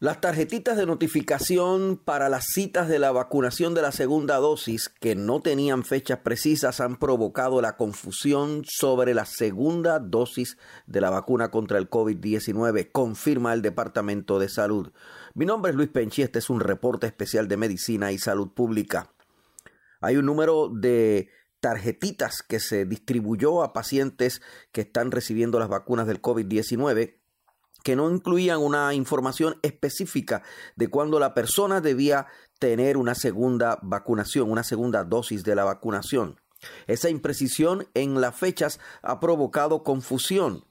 [0.00, 5.16] Las tarjetitas de notificación para las citas de la vacunación de la segunda dosis que
[5.16, 10.56] no tenían fechas precisas han provocado la confusión sobre la segunda dosis
[10.86, 14.92] de la vacuna contra el COVID-19, confirma el Departamento de Salud.
[15.34, 19.10] Mi nombre es Luis Penchi, este es un reporte especial de Medicina y Salud Pública.
[20.00, 21.28] Hay un número de
[21.58, 27.17] tarjetitas que se distribuyó a pacientes que están recibiendo las vacunas del COVID-19
[27.82, 30.42] que no incluían una información específica
[30.76, 32.26] de cuándo la persona debía
[32.58, 36.40] tener una segunda vacunación, una segunda dosis de la vacunación.
[36.86, 40.64] Esa imprecisión en las fechas ha provocado confusión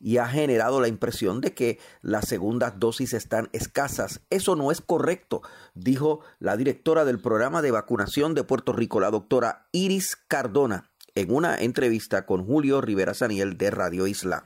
[0.00, 4.20] y ha generado la impresión de que las segundas dosis están escasas.
[4.30, 5.42] Eso no es correcto,
[5.74, 11.32] dijo la directora del programa de vacunación de Puerto Rico, la doctora Iris Cardona, en
[11.32, 14.44] una entrevista con Julio Rivera Saniel de Radio Isla.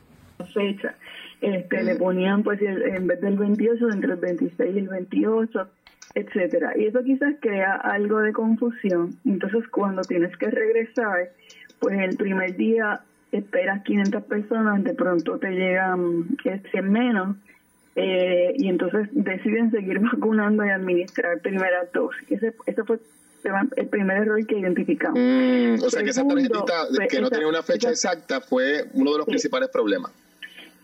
[0.55, 0.97] Fecha
[1.43, 5.69] este, le ponían pues en vez del 28 entre el 26 y el 28
[6.15, 6.73] etcétera.
[6.77, 9.17] Y eso quizás crea algo de confusión.
[9.25, 11.31] Entonces cuando tienes que regresar
[11.81, 13.01] pues el primer día
[13.33, 17.37] esperas 500 personas de pronto te llegan 100 este, menos
[17.97, 22.31] eh, y entonces deciden seguir vacunando y administrar primera dosis.
[22.31, 22.99] Ese, ese fue
[23.77, 25.19] el primer error que identificamos.
[25.19, 29.19] Mm, o sea que esa tarjetita que no tenía una fecha exacta fue uno de
[29.19, 30.13] los principales problemas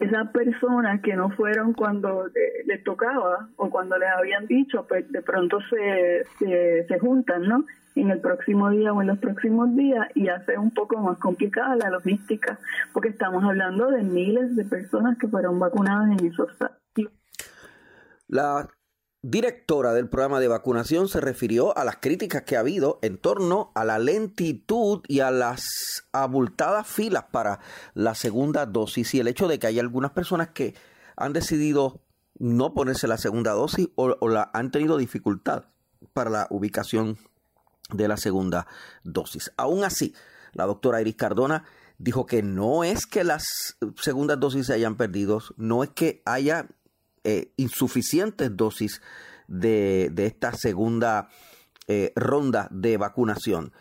[0.01, 2.31] esas personas que no fueron cuando
[2.67, 6.25] les tocaba o cuando les habían dicho, pues de pronto se,
[6.87, 7.65] se, juntan, ¿no?
[7.97, 11.75] En el próximo día o en los próximos días y hace un poco más complicada
[11.77, 12.59] la logística,
[12.93, 16.51] porque estamos hablando de miles de personas que fueron vacunadas en esos
[18.28, 18.69] La
[19.23, 23.73] directora del programa de vacunación se refirió a las críticas que ha habido en torno
[23.75, 27.61] a la lentitud y a las abultadas filas para
[27.95, 30.75] la segunda dosis y el hecho de que hay algunas personas que
[31.17, 32.01] han decidido
[32.39, 34.15] no ponerse la segunda dosis o,
[34.53, 35.65] han tenido dificultad
[36.12, 37.19] para la ubicación
[37.93, 38.69] de la segunda
[39.03, 39.53] dosis.
[39.57, 40.15] Aún así,
[40.53, 41.65] la doctora Iris Cardona
[41.99, 46.69] dijo que no es que las segundas dosis se hayan perdido, no es que haya
[47.31, 49.03] eh, insuficientes dosis
[49.49, 51.28] de, esta segunda
[51.87, 53.72] eh, ronda de vacunación.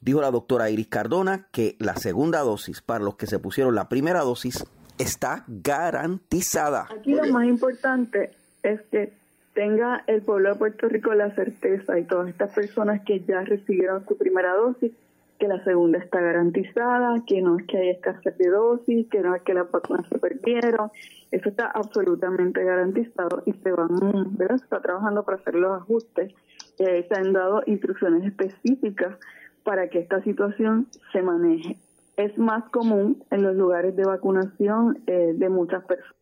[0.00, 3.88] Dijo la doctora Iris Cardona que la segunda dosis para los que se pusieron la
[3.88, 4.64] primera dosis
[4.98, 6.88] está garantizada.
[6.98, 8.32] Aquí lo más importante
[8.64, 9.12] es que
[9.54, 14.04] tenga el pueblo de Puerto Rico la certeza y todas estas personas que ya recibieron
[14.04, 14.90] su primera dosis
[15.38, 19.34] que la segunda está garantizada, que no es que haya escasez de dosis, que no
[19.34, 20.90] es que las vacunas se perdieron,
[21.30, 24.58] eso está absolutamente garantizado y se van, ¿verdad?
[24.58, 26.32] Se está trabajando para hacer los ajustes.
[26.76, 29.16] Se han dado instrucciones específicas
[29.64, 31.76] para que esta situación se maneje.
[32.16, 36.14] Es más común en los lugares de vacunación eh, de muchas personas.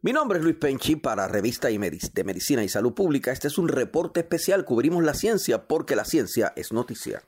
[0.00, 3.32] Mi nombre es Luis Penchi para Revista de Medicina y Salud Pública.
[3.32, 4.64] Este es un reporte especial.
[4.64, 7.22] Cubrimos la ciencia porque la ciencia es noticia.